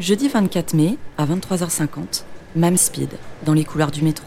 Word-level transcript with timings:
Jeudi 0.00 0.28
24 0.28 0.72
mai, 0.72 0.96
à 1.18 1.26
23h50, 1.26 2.24
Mam 2.56 2.78
Speed, 2.78 3.10
dans 3.44 3.52
les 3.52 3.64
couloirs 3.64 3.90
du 3.90 4.00
métro. 4.00 4.24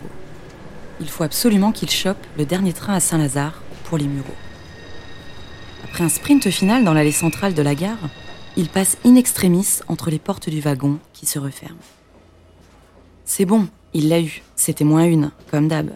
Il 0.99 1.09
faut 1.09 1.23
absolument 1.23 1.71
qu'il 1.71 1.89
chope 1.89 2.23
le 2.37 2.45
dernier 2.45 2.73
train 2.73 2.93
à 2.93 2.99
Saint-Lazare 2.99 3.59
pour 3.85 3.97
les 3.97 4.05
Mureaux. 4.05 4.35
Après 5.83 6.03
un 6.03 6.09
sprint 6.09 6.47
final 6.51 6.83
dans 6.83 6.93
l'allée 6.93 7.11
centrale 7.11 7.55
de 7.55 7.61
la 7.63 7.73
gare, 7.73 8.11
il 8.55 8.69
passe 8.69 8.97
in 9.03 9.15
extremis 9.15 9.79
entre 9.87 10.11
les 10.11 10.19
portes 10.19 10.47
du 10.47 10.59
wagon 10.59 10.99
qui 11.11 11.25
se 11.25 11.39
referment. 11.39 11.81
C'est 13.25 13.45
bon, 13.45 13.67
il 13.95 14.09
l'a 14.09 14.21
eu, 14.21 14.43
c'était 14.55 14.83
moins 14.83 15.05
une, 15.05 15.31
comme 15.49 15.69
d'hab. 15.69 15.89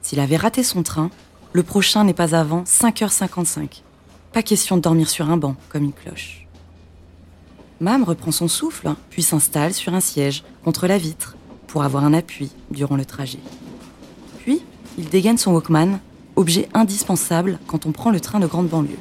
S'il 0.00 0.18
avait 0.18 0.38
raté 0.38 0.62
son 0.62 0.82
train, 0.82 1.10
le 1.52 1.62
prochain 1.62 2.04
n'est 2.04 2.14
pas 2.14 2.34
avant 2.34 2.62
5h55. 2.62 3.82
Pas 4.32 4.42
question 4.42 4.78
de 4.78 4.82
dormir 4.82 5.10
sur 5.10 5.28
un 5.28 5.36
banc, 5.36 5.56
comme 5.68 5.84
une 5.84 5.92
cloche. 5.92 6.47
Mam 7.80 8.02
reprend 8.02 8.32
son 8.32 8.48
souffle, 8.48 8.92
puis 9.08 9.22
s'installe 9.22 9.72
sur 9.72 9.94
un 9.94 10.00
siège, 10.00 10.42
contre 10.64 10.88
la 10.88 10.98
vitre, 10.98 11.36
pour 11.68 11.84
avoir 11.84 12.04
un 12.04 12.12
appui 12.12 12.50
durant 12.72 12.96
le 12.96 13.04
trajet. 13.04 13.38
Puis, 14.38 14.62
il 14.98 15.08
dégaine 15.08 15.38
son 15.38 15.52
Walkman, 15.52 16.00
objet 16.34 16.68
indispensable 16.74 17.60
quand 17.68 17.86
on 17.86 17.92
prend 17.92 18.10
le 18.10 18.18
train 18.18 18.40
de 18.40 18.46
grande 18.46 18.68
banlieue. 18.68 18.98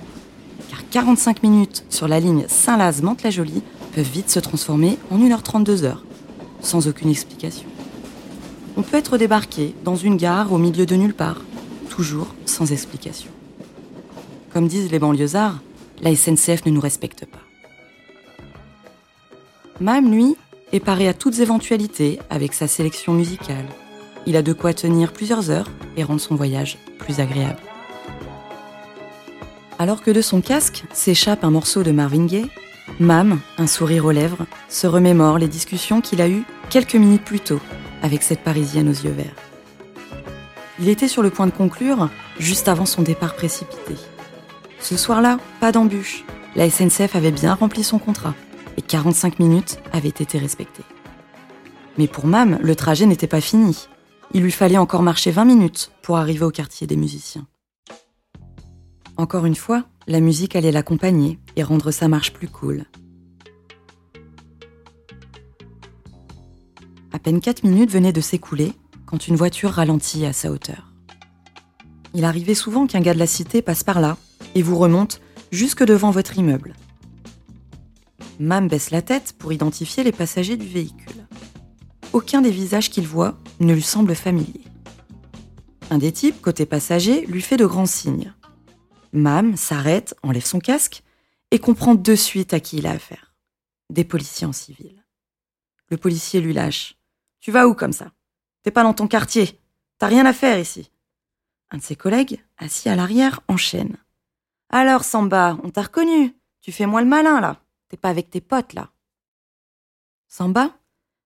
Car 0.69 0.87
45 0.89 1.41
minutes 1.41 1.85
sur 1.89 2.07
la 2.07 2.19
ligne 2.19 2.45
Saint-Laz-Mantes-la-Jolie 2.47 3.63
peuvent 3.95 4.05
vite 4.11 4.29
se 4.29 4.39
transformer 4.39 4.99
en 5.09 5.17
1h32 5.17 5.83
heures, 5.83 6.03
sans 6.61 6.87
aucune 6.87 7.09
explication. 7.09 7.67
On 8.75 8.83
peut 8.83 8.97
être 8.97 9.17
débarqué 9.17 9.73
dans 9.83 9.95
une 9.95 10.17
gare 10.17 10.53
au 10.53 10.59
milieu 10.59 10.85
de 10.85 10.95
nulle 10.95 11.15
part, 11.15 11.41
toujours 11.89 12.27
sans 12.45 12.71
explication. 12.71 13.31
Comme 14.53 14.67
disent 14.67 14.91
les 14.91 14.99
banlieusards, 14.99 15.61
la 16.01 16.15
SNCF 16.15 16.65
ne 16.65 16.71
nous 16.71 16.81
respecte 16.81 17.25
pas. 17.25 17.46
Mam, 19.79 20.11
lui, 20.11 20.35
est 20.73 20.79
paré 20.79 21.07
à 21.07 21.13
toutes 21.13 21.37
éventualités 21.39 22.17
avec 22.31 22.53
sa 22.53 22.67
sélection 22.67 23.13
musicale. 23.13 23.65
Il 24.25 24.35
a 24.35 24.41
de 24.41 24.51
quoi 24.51 24.73
tenir 24.73 25.13
plusieurs 25.13 25.51
heures 25.51 25.69
et 25.95 26.03
rendre 26.03 26.19
son 26.19 26.35
voyage 26.35 26.79
plus 26.97 27.19
agréable. 27.19 27.61
Alors 29.77 30.01
que 30.01 30.09
de 30.09 30.21
son 30.21 30.41
casque 30.41 30.83
s'échappe 30.91 31.43
un 31.43 31.51
morceau 31.51 31.83
de 31.83 31.91
Marvin 31.91 32.25
Gaye, 32.25 32.49
Mam, 32.99 33.39
un 33.59 33.67
sourire 33.67 34.05
aux 34.05 34.11
lèvres, 34.11 34.47
se 34.67 34.87
remémore 34.87 35.37
les 35.37 35.47
discussions 35.47 36.01
qu'il 36.01 36.21
a 36.21 36.27
eues 36.27 36.43
quelques 36.71 36.95
minutes 36.95 37.23
plus 37.23 37.39
tôt 37.39 37.59
avec 38.01 38.23
cette 38.23 38.41
Parisienne 38.41 38.89
aux 38.89 38.91
yeux 38.91 39.11
verts. 39.11 39.35
Il 40.79 40.89
était 40.89 41.07
sur 41.07 41.21
le 41.21 41.29
point 41.29 41.45
de 41.45 41.51
conclure 41.51 42.09
juste 42.39 42.67
avant 42.67 42.85
son 42.87 43.03
départ 43.03 43.35
précipité. 43.35 43.93
Ce 44.79 44.97
soir-là, 44.97 45.37
pas 45.59 45.71
d'embûche. 45.71 46.23
La 46.55 46.67
SNCF 46.67 47.15
avait 47.15 47.31
bien 47.31 47.53
rempli 47.53 47.83
son 47.83 47.99
contrat 47.99 48.33
et 48.77 48.81
45 48.81 49.39
minutes 49.39 49.79
avaient 49.91 50.07
été 50.07 50.37
respectées. 50.37 50.85
Mais 51.97 52.07
pour 52.07 52.27
Mam, 52.27 52.59
le 52.61 52.75
trajet 52.75 53.05
n'était 53.05 53.27
pas 53.27 53.41
fini. 53.41 53.87
Il 54.33 54.43
lui 54.43 54.51
fallait 54.51 54.77
encore 54.77 55.03
marcher 55.03 55.31
20 55.31 55.45
minutes 55.45 55.91
pour 56.01 56.17
arriver 56.17 56.45
au 56.45 56.51
quartier 56.51 56.85
des 56.87 56.95
musiciens. 56.95 57.47
Encore 59.17 59.45
une 59.45 59.55
fois, 59.55 59.85
la 60.05 60.19
musique 60.19 60.55
allait 60.55 60.71
l'accompagner 60.71 61.39
et 61.55 61.63
rendre 61.63 61.91
sa 61.91 62.07
marche 62.07 62.33
plus 62.33 62.47
cool. 62.47 62.85
À 67.11 67.19
peine 67.19 67.41
4 67.41 67.63
minutes 67.63 67.91
venaient 67.91 68.13
de 68.13 68.21
s'écouler 68.21 68.73
quand 69.07 69.27
une 69.27 69.35
voiture 69.35 69.71
ralentit 69.71 70.25
à 70.25 70.33
sa 70.33 70.51
hauteur. 70.51 70.93
Il 72.13 72.25
arrivait 72.25 72.53
souvent 72.53 72.85
qu'un 72.85 72.99
gars 72.99 73.13
de 73.13 73.19
la 73.19 73.27
cité 73.27 73.61
passe 73.61 73.83
par 73.83 74.01
là 74.01 74.17
et 74.53 74.61
vous 74.61 74.77
remonte 74.77 75.19
jusque 75.51 75.83
devant 75.83 76.11
votre 76.11 76.37
immeuble. 76.37 76.73
Mam 78.39 78.67
baisse 78.67 78.91
la 78.91 79.01
tête 79.01 79.33
pour 79.37 79.51
identifier 79.51 80.03
les 80.03 80.11
passagers 80.11 80.57
du 80.57 80.67
véhicule. 80.67 81.27
Aucun 82.13 82.41
des 82.41 82.51
visages 82.51 82.89
qu'il 82.89 83.07
voit 83.07 83.37
ne 83.59 83.73
lui 83.73 83.81
semble 83.81 84.15
familier. 84.15 84.61
Un 85.89 85.97
des 85.97 86.11
types, 86.11 86.41
côté 86.41 86.65
passager, 86.65 87.25
lui 87.25 87.41
fait 87.41 87.57
de 87.57 87.65
grands 87.65 87.85
signes. 87.85 88.33
Mam 89.13 89.55
s'arrête, 89.55 90.15
enlève 90.21 90.45
son 90.45 90.59
casque 90.59 91.03
et 91.51 91.59
comprend 91.59 91.95
de 91.95 92.15
suite 92.15 92.53
à 92.53 92.59
qui 92.59 92.77
il 92.77 92.87
a 92.87 92.91
affaire. 92.91 93.33
Des 93.89 94.03
policiers 94.03 94.45
en 94.45 94.53
civil. 94.53 95.03
Le 95.89 95.97
policier 95.97 96.41
lui 96.41 96.53
lâche. 96.53 96.97
Tu 97.39 97.51
vas 97.51 97.67
où 97.67 97.73
comme 97.73 97.93
ça? 97.93 98.11
T'es 98.63 98.71
pas 98.71 98.83
dans 98.83 98.93
ton 98.93 99.07
quartier. 99.07 99.59
T'as 99.97 100.07
rien 100.07 100.25
à 100.25 100.33
faire 100.33 100.59
ici. 100.59 100.91
Un 101.71 101.77
de 101.77 101.83
ses 101.83 101.95
collègues, 101.95 102.43
assis 102.57 102.89
à 102.89 102.95
l'arrière, 102.95 103.41
enchaîne. 103.47 103.97
Alors, 104.69 105.03
Samba, 105.03 105.57
on 105.63 105.69
t'a 105.69 105.83
reconnu. 105.83 106.35
Tu 106.61 106.71
fais 106.71 106.85
moi 106.85 107.01
le 107.01 107.07
malin, 107.07 107.39
là. 107.39 107.61
T'es 107.89 107.97
pas 107.97 108.09
avec 108.09 108.29
tes 108.29 108.41
potes, 108.41 108.73
là. 108.73 108.91
Samba, 110.27 110.77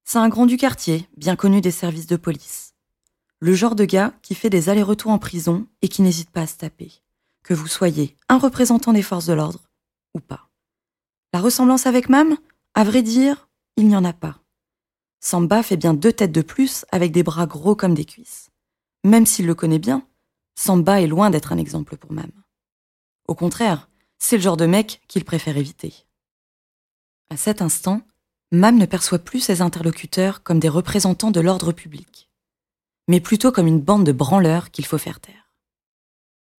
c'est 0.04 0.20
un 0.20 0.30
grand 0.30 0.46
du 0.46 0.58
quartier, 0.58 1.08
bien 1.18 1.36
connu 1.36 1.62
des 1.62 1.72
services 1.72 2.08
de 2.08 2.18
police. 2.18 2.76
Le 3.40 3.54
genre 3.54 3.76
de 3.76 3.86
gars 3.86 4.14
qui 4.22 4.36
fait 4.36 4.50
des 4.50 4.70
allers-retours 4.70 5.12
en 5.12 5.18
prison 5.18 5.68
et 5.82 5.88
qui 5.88 6.02
n'hésite 6.02 6.30
pas 6.30 6.42
à 6.42 6.48
se 6.48 6.58
taper. 6.58 6.92
Que 7.44 7.56
vous 7.56 7.68
soyez 7.68 8.16
un 8.30 8.38
représentant 8.38 8.94
des 8.94 9.02
forces 9.02 9.26
de 9.26 9.34
l'ordre 9.34 9.62
ou 10.14 10.20
pas. 10.20 10.50
La 11.34 11.40
ressemblance 11.40 11.88
avec 11.88 12.10
Mam, 12.10 12.38
à 12.76 12.84
vrai 12.84 13.02
dire, 13.02 13.50
il 13.78 13.88
n'y 13.88 13.96
en 13.96 14.06
a 14.06 14.14
pas. 14.14 14.38
Samba 15.20 15.64
fait 15.64 15.78
bien 15.78 15.94
deux 15.94 16.14
têtes 16.14 16.32
de 16.32 16.42
plus 16.42 16.86
avec 16.92 17.12
des 17.12 17.24
bras 17.24 17.48
gros 17.48 17.76
comme 17.76 17.96
des 17.96 18.06
cuisses. 18.06 18.52
Même 19.04 19.26
s'il 19.26 19.48
le 19.48 19.56
connaît 19.56 19.80
bien, 19.80 20.06
Samba 20.56 21.02
est 21.02 21.08
loin 21.08 21.30
d'être 21.30 21.52
un 21.52 21.58
exemple 21.58 21.98
pour 21.98 22.12
Mam. 22.12 22.32
Au 23.28 23.34
contraire, 23.34 23.90
c'est 24.20 24.38
le 24.38 24.44
genre 24.44 24.58
de 24.58 24.66
mec 24.68 25.02
qu'il 25.08 25.26
préfère 25.26 25.58
éviter. 25.58 26.06
À 27.32 27.38
cet 27.38 27.62
instant, 27.62 28.02
Mam 28.52 28.76
ne 28.76 28.86
perçoit 28.86 29.18
plus 29.18 29.40
ses 29.40 29.62
interlocuteurs 29.62 30.44
comme 30.44 30.60
des 30.60 30.68
représentants 30.68 31.32
de 31.32 31.40
l'ordre 31.40 31.72
public, 31.72 32.30
mais 33.08 33.22
plutôt 33.22 33.54
comme 33.54 33.68
une 33.68 33.80
bande 33.80 34.06
de 34.06 34.12
branleurs 34.12 34.70
qu'il 34.70 34.86
faut 34.86 34.98
faire 34.98 35.22
taire. 35.22 35.54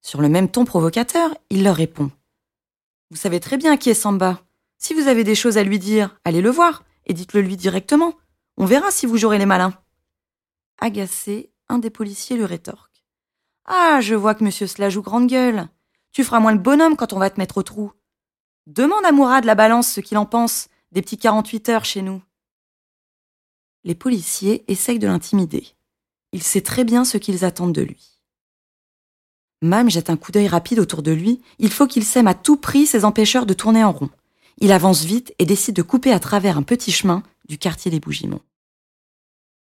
Sur 0.01 0.23
le 0.23 0.31
même 0.31 0.51
ton 0.51 0.65
provocateur, 0.65 1.37
il 1.51 1.63
leur 1.63 1.77
répond. 1.77 2.11
Vous 3.11 3.19
savez 3.19 3.39
très 3.39 3.59
bien 3.59 3.77
qui 3.77 3.91
est 3.91 3.95
Samba. 3.95 4.41
Si 4.79 4.95
vous 4.95 5.09
avez 5.09 5.25
des 5.25 5.35
choses 5.35 5.59
à 5.59 5.63
lui 5.63 5.79
dire, 5.79 6.19
allez 6.25 6.41
le 6.41 6.49
voir 6.49 6.85
et 7.05 7.13
dites-le 7.13 7.43
lui 7.43 7.59
directement. 7.59 8.15
On 8.57 8.65
verra 8.65 8.91
si 8.91 9.05
vous 9.05 9.19
jouerez 9.19 9.37
les 9.37 9.45
malins. 9.45 9.75
Agacé, 10.81 11.53
un 11.69 11.81
des 11.81 11.91
policiers 11.91 12.37
lui 12.37 12.47
rétorque. 12.47 13.05
Ah, 13.67 13.99
je 14.01 14.15
vois 14.15 14.35
que 14.35 14.43
monsieur 14.43 14.67
cela 14.67 14.89
joue 14.89 15.03
grande 15.03 15.27
gueule. 15.27 15.69
Tu 16.13 16.25
feras 16.25 16.41
moins 16.41 16.53
le 16.53 16.59
bonhomme 16.59 16.97
quand 16.97 17.13
on 17.13 17.19
va 17.19 17.29
te 17.29 17.39
mettre 17.39 17.59
au 17.59 17.63
trou. 17.63 17.93
Demande 18.69 19.05
à 19.05 19.11
Mourad 19.11 19.45
la 19.45 19.57
balance 19.57 19.91
ce 19.91 20.01
qu'il 20.01 20.17
en 20.19 20.27
pense 20.27 20.69
des 20.93 21.03
petits 21.03 21.19
48 21.19 21.69
heures 21.69 21.85
chez 21.85 22.01
nous. 22.01 22.23
Les 23.83 23.97
policiers 23.97 24.65
essayent 24.69 25.01
de 25.01 25.09
l'intimider. 25.09 25.67
Il 26.31 26.43
sait 26.45 26.61
très 26.61 26.85
bien 26.85 27.05
ce 27.05 27.19
qu'ils 27.19 27.45
attendent 27.45 27.75
de 27.75 27.83
lui. 27.83 28.21
Mam 29.63 29.91
jette 29.91 30.11
un 30.11 30.17
coup 30.17 30.31
d'œil 30.31 30.47
rapide 30.47 30.79
autour 30.79 31.03
de 31.03 31.11
lui. 31.11 31.41
Il 31.59 31.73
faut 31.73 31.89
qu'il 31.89 32.05
sème 32.05 32.29
à 32.29 32.35
tout 32.35 32.57
prix 32.57 32.87
ses 32.87 33.05
empêcheurs 33.05 33.47
de 33.47 33.55
tourner 33.55 33.83
en 33.83 33.91
rond. 33.91 34.11
Il 34.59 34.71
avance 34.71 35.03
vite 35.05 35.35
et 35.41 35.45
décide 35.45 35.75
de 35.75 35.83
couper 35.83 36.13
à 36.13 36.21
travers 36.21 36.57
un 36.57 36.63
petit 36.63 36.93
chemin 36.93 37.25
du 37.49 37.59
quartier 37.59 37.91
des 37.91 37.99
Bougimons. 37.99 38.43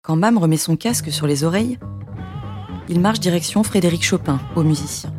Quand 0.02 0.16
Mam 0.16 0.38
remet 0.38 0.56
son 0.56 0.76
casque 0.76 1.12
sur 1.12 1.26
les 1.26 1.44
oreilles, 1.44 1.78
il 2.88 3.00
marche 3.00 3.20
direction 3.20 3.62
Frédéric 3.62 4.02
Chopin, 4.04 4.40
au 4.54 4.62
musicien. 4.62 5.12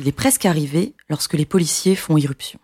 Il 0.00 0.08
est 0.08 0.12
presque 0.12 0.46
arrivé 0.46 0.96
lorsque 1.10 1.34
les 1.34 1.44
policiers 1.44 1.94
font 1.94 2.16
irruption. 2.16 2.58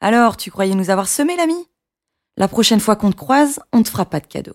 Alors, 0.00 0.36
tu 0.36 0.52
croyais 0.52 0.76
nous 0.76 0.90
avoir 0.90 1.08
semé, 1.08 1.34
l'ami? 1.34 1.66
La 2.36 2.46
prochaine 2.46 2.78
fois 2.78 2.94
qu'on 2.94 3.10
te 3.10 3.16
croise, 3.16 3.58
on 3.72 3.82
te 3.82 3.88
fera 3.88 4.04
pas 4.04 4.20
de 4.20 4.28
cadeau. 4.28 4.54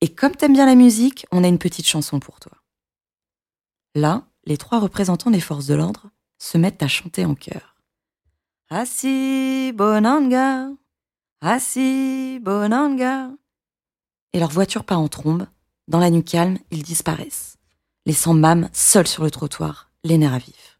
Et 0.00 0.08
comme 0.08 0.34
t'aimes 0.34 0.54
bien 0.54 0.64
la 0.64 0.74
musique, 0.74 1.26
on 1.30 1.44
a 1.44 1.48
une 1.48 1.58
petite 1.58 1.86
chanson 1.86 2.18
pour 2.18 2.40
toi. 2.40 2.52
Là, 3.94 4.24
les 4.46 4.56
trois 4.56 4.78
représentants 4.80 5.30
des 5.30 5.42
forces 5.42 5.66
de 5.66 5.74
l'ordre 5.74 6.08
se 6.38 6.56
mettent 6.56 6.82
à 6.82 6.88
chanter 6.88 7.26
en 7.26 7.34
chœur. 7.34 7.76
Assis, 8.70 9.72
bonanga, 9.74 10.70
assis, 11.42 12.38
bonanga. 12.40 13.28
Et 14.32 14.40
leur 14.40 14.50
voiture 14.50 14.84
part 14.84 15.00
en 15.00 15.08
trombe. 15.08 15.46
Dans 15.88 15.98
la 15.98 16.08
nuit 16.08 16.24
calme, 16.24 16.56
ils 16.70 16.82
disparaissent, 16.82 17.58
laissant 18.06 18.32
Mam 18.32 18.70
seul 18.72 19.06
sur 19.06 19.24
le 19.24 19.30
trottoir, 19.30 19.90
les 20.04 20.16
nerfs 20.16 20.32
à 20.32 20.38
vif. 20.38 20.72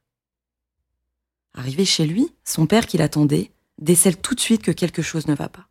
Arrivé 1.55 1.85
chez 1.85 2.07
lui, 2.07 2.35
son 2.45 2.67
père 2.67 2.87
qui 2.87 2.97
l'attendait 2.97 3.51
décèle 3.79 4.17
tout 4.17 4.35
de 4.35 4.41
suite 4.41 4.63
que 4.63 4.71
quelque 4.71 5.03
chose 5.03 5.27
ne 5.27 5.35
va 5.35 5.49
pas. 5.49 5.69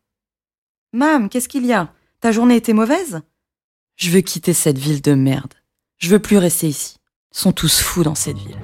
Mam, 0.94 1.30
qu'est-ce 1.30 1.50
qu'il 1.50 1.66
y 1.66 1.74
a? 1.74 1.94
Ta 2.20 2.32
journée 2.32 2.56
était 2.56 2.74
mauvaise? 2.74 3.22
Je 3.96 4.10
veux 4.12 4.22
quitter 4.22 4.54
cette 4.54 4.78
ville 4.78 5.02
de 5.02 5.14
merde. 5.14 5.54
Je 5.98 6.10
veux 6.10 6.20
plus 6.20 6.38
rester 6.38 6.68
ici. 6.68 6.98
Ils 7.34 7.38
sont 7.38 7.52
tous 7.52 7.80
fous 7.80 8.04
dans 8.04 8.16
cette 8.16 8.38
ville. 8.38 8.58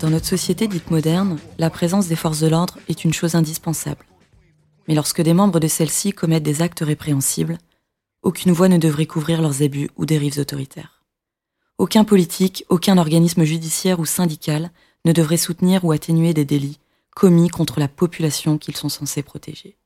Dans 0.00 0.10
notre 0.10 0.26
société 0.26 0.68
dite 0.68 0.90
moderne, 0.90 1.38
la 1.58 1.70
présence 1.70 2.06
des 2.06 2.16
forces 2.16 2.40
de 2.40 2.48
l'ordre 2.48 2.78
est 2.88 3.04
une 3.04 3.14
chose 3.14 3.34
indispensable. 3.34 4.04
Mais 4.86 4.94
lorsque 4.94 5.22
des 5.22 5.34
membres 5.34 5.58
de 5.58 5.68
celles-ci 5.68 6.12
commettent 6.12 6.42
des 6.42 6.62
actes 6.62 6.80
répréhensibles, 6.80 7.58
aucune 8.22 8.52
voix 8.52 8.68
ne 8.68 8.78
devrait 8.78 9.06
couvrir 9.06 9.40
leurs 9.40 9.62
abus 9.62 9.90
ou 9.96 10.04
dérives 10.06 10.38
autoritaires. 10.38 10.95
Aucun 11.78 12.04
politique, 12.04 12.64
aucun 12.70 12.96
organisme 12.96 13.44
judiciaire 13.44 14.00
ou 14.00 14.06
syndical 14.06 14.70
ne 15.04 15.12
devrait 15.12 15.36
soutenir 15.36 15.84
ou 15.84 15.92
atténuer 15.92 16.32
des 16.32 16.46
délits 16.46 16.78
commis 17.14 17.48
contre 17.48 17.80
la 17.80 17.88
population 17.88 18.56
qu'ils 18.56 18.76
sont 18.76 18.88
censés 18.88 19.22
protéger. 19.22 19.76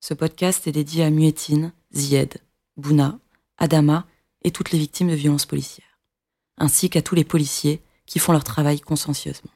Ce 0.00 0.14
podcast 0.14 0.66
est 0.66 0.72
dédié 0.72 1.04
à 1.04 1.10
Muettine, 1.10 1.72
Zied, 1.92 2.38
Bouna, 2.76 3.18
Adama 3.56 4.06
et 4.42 4.50
toutes 4.50 4.70
les 4.70 4.78
victimes 4.78 5.08
de 5.08 5.14
violences 5.14 5.46
policières, 5.46 6.00
ainsi 6.58 6.90
qu'à 6.90 7.02
tous 7.02 7.14
les 7.14 7.24
policiers 7.24 7.82
qui 8.06 8.18
font 8.18 8.32
leur 8.32 8.44
travail 8.44 8.80
consciencieusement. 8.80 9.50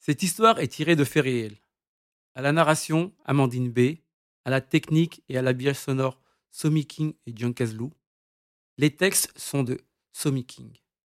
Cette 0.00 0.22
histoire 0.22 0.58
est 0.58 0.68
tirée 0.68 0.96
de 0.96 1.04
faits 1.04 1.24
réels. 1.24 1.56
À 2.34 2.42
la 2.42 2.52
narration, 2.52 3.12
Amandine 3.24 3.70
B. 3.70 3.96
À 4.44 4.50
la 4.50 4.60
technique 4.60 5.22
et 5.28 5.36
à 5.36 5.42
l'habillage 5.42 5.78
sonore, 5.78 6.20
Somi 6.50 6.86
King 6.86 7.14
et 7.26 7.32
John 7.34 7.52
Kazlou. 7.52 7.92
Les 8.78 8.94
textes 8.94 9.32
sont 9.38 9.62
de 9.62 9.78
Somi 10.12 10.44
King. 10.44 10.76